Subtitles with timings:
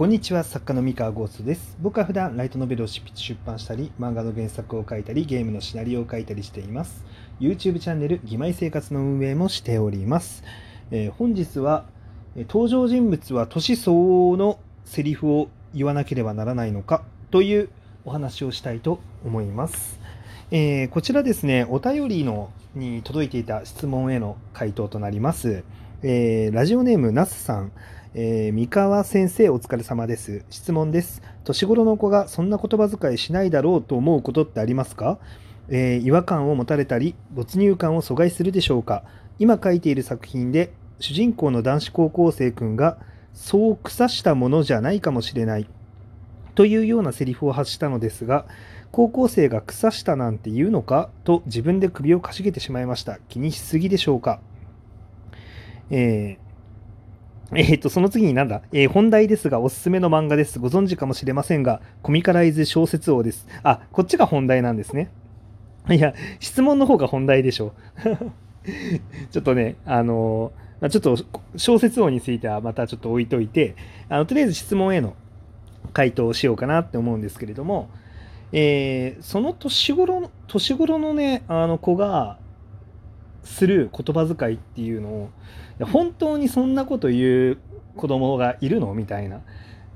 [0.00, 1.76] こんにちは作家の三河ゴーストです。
[1.78, 7.04] 僕は普段ライトノベルを執筆出版したり漫画の原作を書いたりゲームのシナリオを書いたりしています。
[7.38, 10.42] YouTube チャンネル「義妹生活」の運営もしております、
[10.90, 11.84] えー、本日は
[12.34, 17.68] 登場人物は年相応のセリフを言わなければならないのかという
[18.06, 20.00] お話をしたいと思います、
[20.50, 25.62] えー、こちらですねお便りのに届いていた質問への回答となります、
[26.02, 27.72] えー、ラジオネームなすさん。
[28.12, 30.44] えー、三河先生お疲れ様です。
[30.50, 31.22] 質問です。
[31.44, 35.20] 年頃の子がそんな言葉遣いしないだろうと思うことってありますか、
[35.68, 39.04] えー、違和感を持たれたり、没入感を阻害するでしょうか？
[39.38, 42.98] 今書いている作品で、主人公の男子高校生くんが、
[43.32, 45.68] そう腐したものじゃないかもしれない。
[46.56, 48.44] というようなセリフを発したのですが、
[48.90, 51.10] 高校生が腐したなんて言うのか？
[51.22, 53.20] と自分で首をかしげてしまいました。
[53.28, 54.40] 気にしすぎでしょうか？
[55.90, 56.49] えー
[57.52, 60.60] えー、っと、その次になんだ、えー、本題ですが、おすすめの漫画です。
[60.60, 63.48] ご存知かもしれませんが、コミカライズ小説王です。
[63.64, 65.10] あ、こっちが本題なんですね。
[65.88, 67.72] いや、質問の方が本題でしょ。
[69.32, 71.16] ちょっとね、あのー、ちょっと
[71.56, 73.74] 小説王についてはまたちょっと置いといて、
[74.08, 75.14] あのとりあえず質問への
[75.92, 77.90] 回答をしようかなって思うんですけれども、
[78.52, 82.38] えー、その年頃の、年頃のね、あの子が
[83.42, 85.30] する言葉遣いっていうのを、
[85.86, 87.58] 本当にそんなこと言う
[87.96, 89.40] 子供がいるのみたいな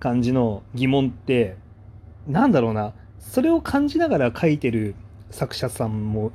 [0.00, 1.56] 感じの疑問って
[2.26, 2.94] なんだろうな。
[3.24, 4.94] それを感じながら書いてる
[5.30, 6.30] 作者さんも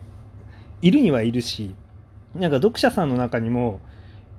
[0.82, 1.76] いるにはいるし
[2.36, 3.80] なんか読者さんの中にも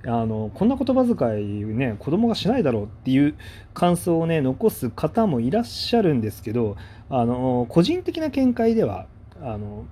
[0.05, 3.35] あのこんな言葉遣いね子供がしないだろうっていう
[3.73, 6.75] 感想をね残す方もいらっしゃるんですけど
[7.09, 9.07] あの個人的な見解では
[9.41, 9.85] あの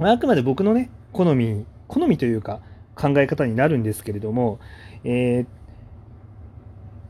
[0.00, 2.62] あくまで僕のね好み好みというか
[2.94, 4.60] 考え方になるんですけれども、
[5.04, 5.46] えー、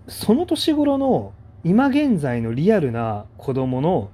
[0.09, 4.11] その年頃の今現在のリアルな子供の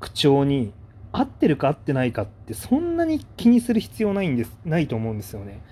[0.00, 0.72] 口調に
[1.12, 5.62] 合ってるか合ってないかってそんなに気にする必要ないんですないと思うんですよね。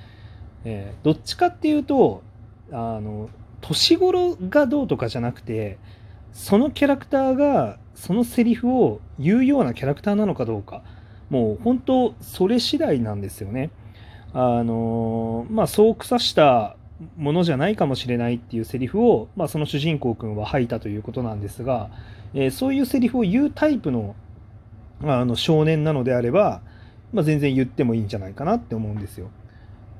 [0.65, 2.22] えー、どっちかっていうと
[2.70, 3.28] あの
[3.60, 5.78] 年頃がどうとかじゃなくて
[6.32, 10.84] そのキャラクターがそのセリフを言うようなキャラクターなのかどうか
[11.31, 13.70] もう本当それ次第なんですよね。
[14.38, 16.76] あのまあ、そう腐した
[17.16, 21.88] ものじゃないかもしれないっていうセリフを、まあ、その主人公くんは吐いたということなんですが、
[22.34, 24.14] えー、そういうセリフを言うタイプの
[25.02, 26.60] あの少年なのであれば、
[27.14, 29.30] まあ、全然言ってもいいんじゃないかなって思うんですよ。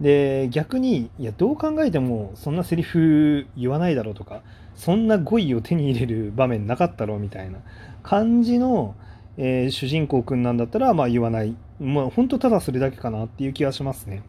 [0.03, 4.43] で逆にいやどう考えてもそんなセリフ言わないだろうとか
[4.75, 7.61] そんな語彙を手に入れる場面なかったろうみたいな
[8.03, 8.95] 感じの、
[9.39, 14.23] えー、主人公くんなんだったらまあ言わないまあ、本当ただそれだけかなっていう気がしますね。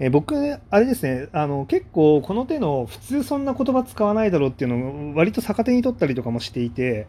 [0.00, 7.06] え僕、あれですね、あの結構この手の普通そんな言葉使わないだろうっていうのを割と逆手に取ったりとかもしていて、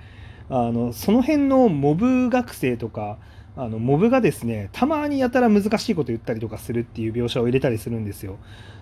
[0.49, 3.17] あのその辺のモブ学生とか、
[3.57, 8.37] あのモブがですね、たまにやたら難しいこと言ったりとかするっていう描写を入れたりするんですよ。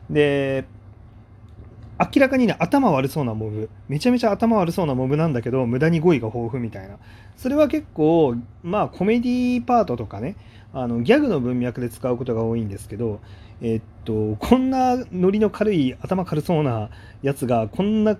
[0.09, 0.66] で、
[1.99, 6.97] 明らかにね、頭悪そうなモブ、めちゃめちゃ頭悪そうなモブなんだけど、無駄に語彙が豊富みたいな。
[7.37, 10.35] それは結構、まあ、コメディパートとかね、
[10.73, 13.19] あのギャグの文脈で使うことが多いんですけど、
[13.61, 16.89] え、っと、こんなノリの軽い、頭軽そうな
[17.21, 18.17] やつが、こんな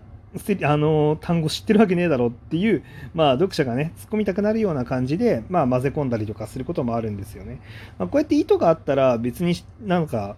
[0.64, 7.60] あの単語知ってるわけねえだろっていう、まあ、読者がね突っ込みたくなるような感じで、まあ、混ぜ込んだりとかすることもあるんですよね。
[8.00, 9.54] まあ、こうやって意図があったら別に
[9.86, 10.36] なんか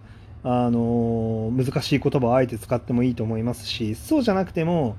[0.48, 4.96] あの難しい言葉をあえて使ってもいいと思いますしそうじゃなくても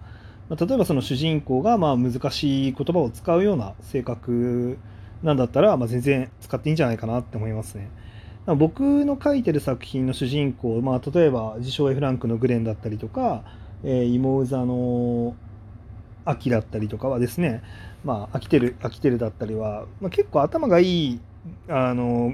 [0.50, 4.78] 例えばその主人公がまあ難しい言葉を使うような性格
[5.24, 7.90] なんだったら、まあ、全然使っていいんじゃないかなって思いますね。
[8.46, 13.44] 僕の書いてる作品の主人公、まあ、例えば自称 F ランクのグレンだったりとか、
[13.84, 15.36] えー、芋座の
[16.26, 17.64] 秋だったりとかはですね、
[18.04, 21.20] まあ、飽きてる飽きてるだったりは、まあ、結構頭がいい
[21.70, 22.34] あの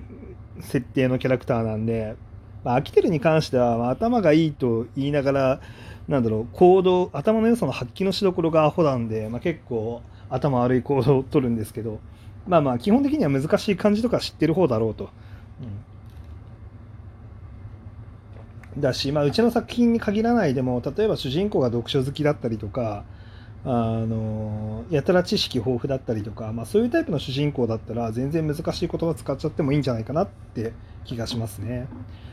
[0.62, 2.16] 設定のキャラクターなんで
[2.64, 5.62] まあ、飽きてるに関しては、まあ、頭がいいと言いながら、
[6.08, 12.00] なんだろう、行動、頭の良さの発揮のしどころがアホなんで、まあ、結構頭悪い行動を取るんですけど、
[12.48, 15.10] まあまあ、基本的には難しい漢字とか知ってる方だろうと。
[18.76, 23.06] うん、だし、まあ、うちの作品に限らないでも、例えば主人公が読書好きだったりとか、
[23.66, 23.70] あ
[24.06, 30.74] のやたら知識豊富だったりとか、まあ、そういうタイプの主人公だったら全然難しい言葉使っちゃってもいいんじゃないかなって
[31.06, 31.88] 気がしますね。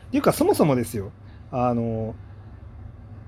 [0.08, 1.12] っていうかそもそもですよ
[1.52, 2.16] あの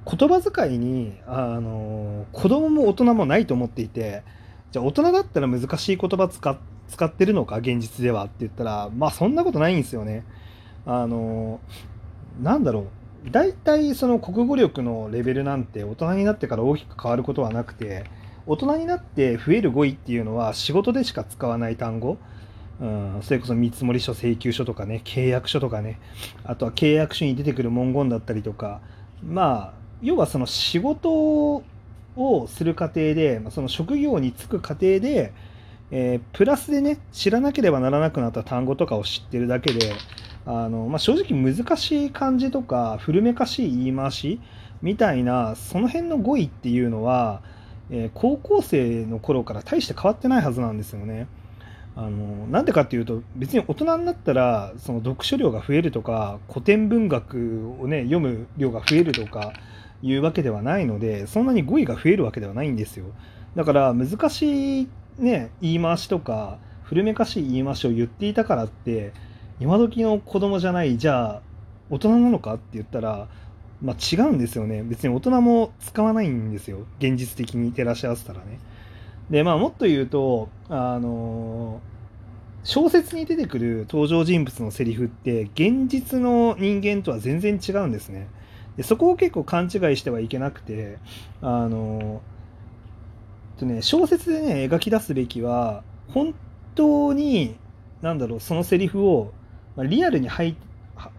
[0.04, 4.25] 言葉遣いにあの子供も大人もないと思っていて
[4.72, 6.58] じゃあ大人だったら難しい言葉使
[6.88, 10.25] 使ってるのか現実ではって言ったらまあそんなことないんですよね。
[10.84, 11.60] あの
[12.40, 18.04] なんだろう大体その国語力のレベルなんて大人になってから大きく変わることはなくて
[18.46, 22.19] 大人になって増える語彙っていうのは仕事でしか使わない単語、
[22.80, 26.00] うん、それこそ見積書請求書とかね契約書とかね。
[26.44, 28.80] あとは契約書に出てくる文言だったりとか。
[29.24, 31.62] まあ要はその仕事
[32.16, 35.32] をする過程で、その職業に就く過程で、
[35.92, 39.92] えー、プラスでね知らなければならなくなった単語とかを知ってるだけで
[40.46, 44.40] あの、まあ、正直難しい漢字とか古めかしい言い回し
[44.82, 47.42] みたいなその辺の語彙っていうのは、
[47.90, 51.28] えー、高校生の頃から大して変わってないはずなんですよね。
[51.94, 59.52] あのなんでかっていうと別に大人になったらその読書量が増えるとか古典文学をね読む量が増えるとか
[60.02, 63.04] いうわけではないのでそんなに語彙が増えるわけではないんですよ
[63.56, 64.88] だから難しい
[65.18, 69.12] ね言い回しとか古めかしい言い回しを言っていたからって
[69.62, 71.42] 今時の子供じゃないじゃあ
[71.90, 73.28] 大人なのかって言ったら
[73.82, 74.84] まあ、違うんですよね。
[74.84, 76.86] 別に大人も使わないんですよ。
[77.00, 78.60] 現実的に照らし合わせたらね。
[79.28, 81.80] でまあもっと言うとあの
[82.64, 88.28] 小説に出てくる登場人物のセリフって現実の人間とは全然違うんですね。
[88.76, 90.98] でそこを結構勘違いしてはいけなくて
[91.40, 92.22] あの
[93.58, 96.34] とね小説でね描き出すべきは本
[96.76, 97.56] 当に
[98.00, 99.32] なんだろうそのセリフを
[99.76, 100.56] まリアルに入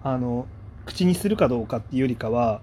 [0.04, 0.48] あの
[0.86, 2.62] 口にするかどうかっていうよりかは、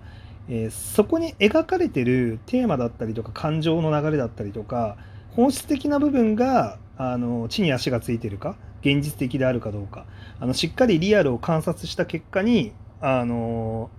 [0.49, 4.97] えー、そこに描かれてるテーマだったりとか感情の流れだったりとか
[5.31, 10.07] 本質的な部分があの地に足がついてるか現実的であるかどうか
[10.39, 13.91] あのしっかりリアルを観察した結果にあの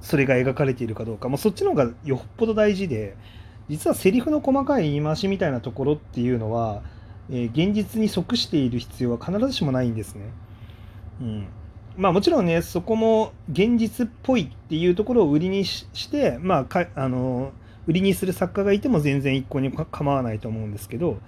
[0.00, 3.16] それが描かれているかどうか、もうそっちの方がよっぽど大事で
[3.68, 6.82] 実はセリフの細かい言い回しみたいなところっていうのは、
[7.30, 10.24] えー、現実に即している必要は必ずしもないんですね。
[11.22, 11.46] うん
[11.96, 17.52] まあもちろんねそこも現実っぽいっていうところを売りにしてまあかあの
[17.86, 21.18] 売りにする作家がいても全然一向に構わないと思うんですけど、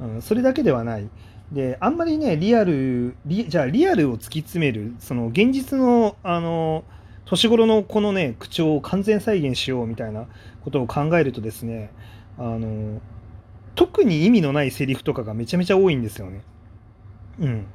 [0.00, 1.08] うん、それだけではない。
[1.52, 6.84] であんまりねリアルじゃあリアルを突き詰めるその現実のあの
[7.24, 10.26] 年頃のこのね口調を完全再現しようみたいな
[10.64, 11.92] ことを考えるとですね
[12.36, 13.00] あの
[13.76, 16.42] 特に意味のないセリフとかがめちゃめちゃ多いんですよね。
[17.38, 17.66] うん、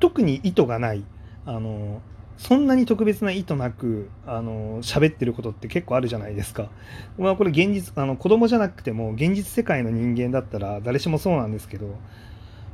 [0.00, 1.04] 特に意図がない
[1.44, 2.00] あの
[2.36, 6.70] そんなに特別な意図なくあの喋ってることって結構あるじゃないですか。
[7.18, 11.96] まあこれ現実あの子供じゃなくても現実世界の人間だったら誰しもそうなんですけど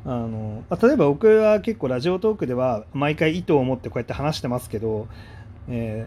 [0.05, 5.09] あの例えば僕は結構ラジオトークでは毎回意図を持ってこうやって話してますけど、
[5.69, 6.07] え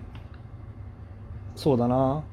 [1.56, 2.24] ー、そうだな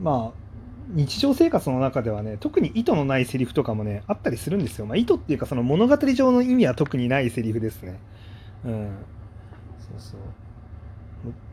[0.00, 0.42] まあ
[0.88, 4.86] 日常生活の中ではね特に意図のないセリフとかもねあったりするんですよ。
[4.86, 7.98] まあ、意図っていうかその物語上の意味は特にないセリフですね。
[8.64, 8.88] うん、
[9.78, 10.20] そうそう。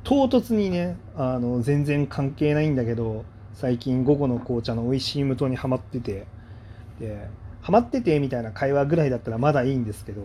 [0.04, 3.24] 唐突にねあの全然関係ないんだけど
[3.54, 6.26] 最近午後の紅茶の美味しい無糖にはまってて。
[7.00, 7.30] で
[7.62, 10.22] ハマっててみたいな会話ぐらいだったらまだいいんですけど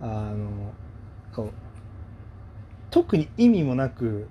[0.00, 0.72] あの
[1.34, 1.50] こう
[2.90, 4.28] 特に意味もなく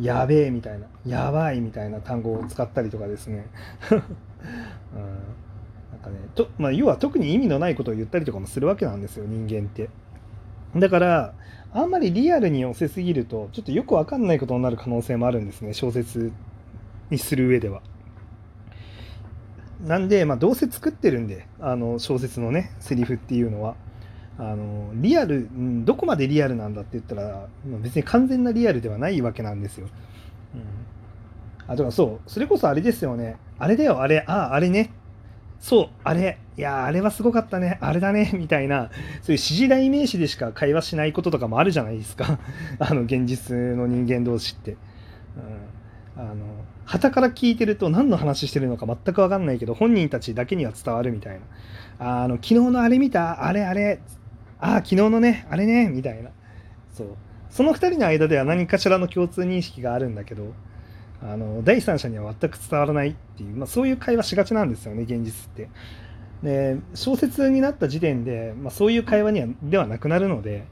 [0.00, 3.46] やべえみたいなやばいみたいな単語を使ったりとかですね、
[3.90, 9.88] うん、なんかねと、まあ、要は特に意味のないことを言ったりとかもするわけなんですよ人間って。
[10.74, 11.34] だから
[11.72, 16.32] あんまりリアルに寄せすぎるとちょっとよくわかんないことになる可能性もあるんですね小説
[17.10, 17.82] にする上では。
[19.84, 23.76] なんで、まあ、どうせ作ってるんであの小説のねセリフっていうのは。
[24.38, 25.48] あのリアル
[25.84, 29.88] どこまでリアルなんだって言ったら別に完全なリアルではないわけなんですよ。
[30.54, 33.38] うん、あとはそうそれこそあれですよね。
[33.58, 34.90] あれだよあれあああれね。
[35.58, 36.38] そうあれ。
[36.56, 37.78] いやあれはすごかったね。
[37.80, 38.30] あれだね。
[38.38, 38.88] みたいな。
[38.88, 38.98] そういう
[39.32, 42.38] 指示代名詞でしか会話しないこととかもあるじゃないですか。
[42.78, 44.76] あの現実の人間同士って。
[46.16, 46.34] うん、あの
[46.86, 51.40] 旗から聞いてると何の話してるのか全く分かんないけど本人たちだけには伝わるみたい
[51.98, 52.22] な。
[52.22, 53.44] あの昨日のあれ見た？
[53.46, 54.00] あれあれ。
[54.58, 55.46] ああ昨日のね。
[55.50, 55.88] あれね。
[55.88, 56.30] みたいな。
[56.92, 57.08] そう。
[57.50, 60.52] その2人の間では何かしらの共通認識があるんだけど
[61.22, 65.70] あの第三者には全く伝わらないっていう、まあ、そういう会話しがちなんですよね現実って。
[66.42, 70.66] で小説になった時点で、まあ、そういう会話にはではなくなるので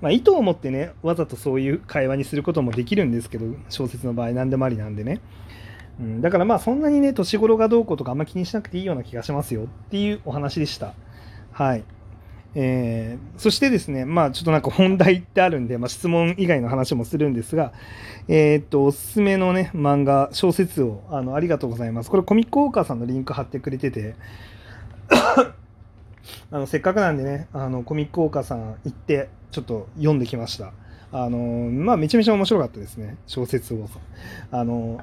[0.00, 5.20] まあ、意図を持ってねわざとそういう会話にすることもできるんですけど小説の場合何でもありなんでね、
[6.00, 10.94] うん、だからまあそんなにね年頃がどうこうとかあんま気にしなくていいような気がしますよっていうお話でした。
[11.52, 11.84] はい。
[12.56, 17.72] えー、そしてですねまあちょっとなんか本題ってあるんで、まあ、質問以外の話もするんですが
[18.26, 22.10] えー、っとおすすめのね漫画小説をあのありがとうございます。
[22.10, 24.16] これコミックウォーカーさんのリンク貼ってくれてて
[26.52, 30.72] あのせっかくなんでねあのコミックウォーカーさん行ってちょっと読んできました。
[31.12, 33.88] あのまあめちゃめちゃ面白かったですね小説を
[34.52, 35.00] あの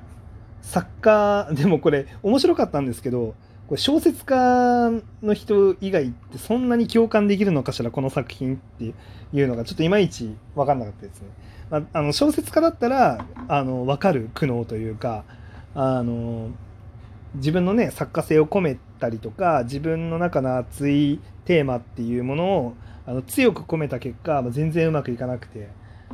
[0.61, 3.35] 作家でもこれ面白かったんですけど
[3.67, 8.93] これ小説家の人以外ってそんなに共感できるのかしらこの作品って
[9.33, 11.27] いうのがちょっといまいち分かんなかったですね。
[11.69, 15.25] まあ、あの小説家だったらあの分かる苦悩というか
[15.75, 16.51] あの
[17.35, 22.73] 自分のね作家性を込めたりとか自分の中の熱いテーマっていうものを
[23.05, 25.69] あの強く込めた結果、まあ、全然うまくいかなくて。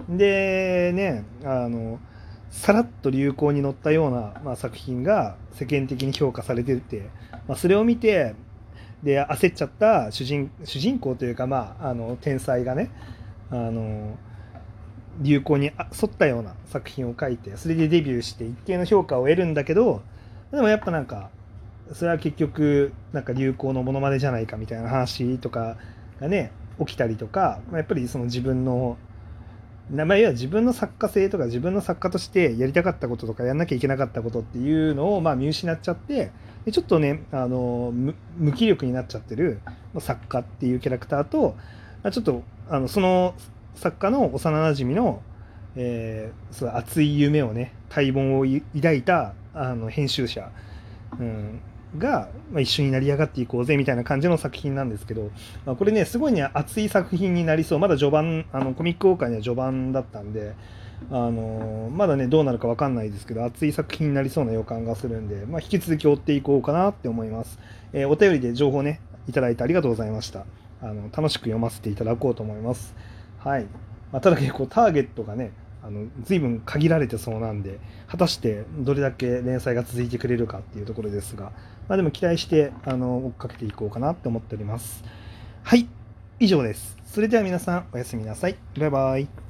[0.10, 2.00] でねあの
[2.50, 7.10] さらっと流行に乗ったような、まあ、作品が世間的に評価されてて、
[7.48, 8.36] まあ、それを見て
[9.02, 12.92] で焦っちゃった主人主人公というか、まあ、あの天才がね
[13.50, 14.18] あの
[15.20, 15.74] 流行に沿
[16.06, 20.02] ったような作品を書いてそれでデビューして一定の評価を得るんだけど
[20.52, 21.30] でもやっぱなんか
[21.94, 25.78] それは結局なんか流行のものまねじゃないかみたいな話とか
[26.20, 28.98] がね起きたりとかやっぱりその自分の
[29.90, 36.32] 名前は自分の作家性とか自分の作家としてやりたかったこととかやんなきゃいけなかったことっていうのをまあ見失っちゃって
[36.66, 37.92] でちょっとねあの
[38.38, 39.60] 無気力になっちゃってる
[40.00, 41.56] 作家っていうキャラクターと
[42.12, 43.36] ちょっとあのその
[43.76, 45.22] 作家の幼なじみの、
[45.76, 48.46] えー、そ熱い夢をね待望を
[48.76, 50.50] 抱いたあの編集者、
[51.20, 51.60] うん、
[51.98, 55.32] が、まあ、一緒に成り上がっていこうぜみたいな感じの作品なんですけど、
[55.66, 57.80] まあ、これねすごいね熱い作品になりそう。
[57.80, 60.54] まだ序盤あのコミックウォーカーには序盤だったんで
[61.12, 67.60] あのまだねどうなるか分かんないですけど熱い作品になりそうな予感がするんで、まあ、引き続き追っていこうかなって思います、
[67.92, 70.46] えー、お便りで情報ねいただいてありがとうございました。
[70.82, 72.94] あの楽しく読ませていただこうと思います。
[73.40, 73.64] はい、
[74.12, 81.54] まあ、ただ結構ターゲットがねあの随分限られてそうなんで果たしてどれだけ連載が続いてくれるかっていうところですが、
[81.88, 85.04] まあ、でも期待してあの追っかけていこうかなって思っております。
[85.64, 85.88] はい
[86.40, 86.98] 以上です。
[87.06, 88.58] それでは皆さんおやすみなさい。
[88.78, 89.43] バイバイ。